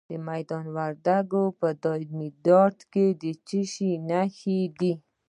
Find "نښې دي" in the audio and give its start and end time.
4.09-4.93